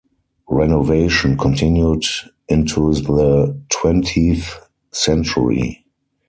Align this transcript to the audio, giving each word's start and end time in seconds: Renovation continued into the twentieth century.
Renovation 0.49 1.37
continued 1.37 2.05
into 2.49 2.91
the 3.03 3.55
twentieth 3.69 4.51
century. 4.91 5.85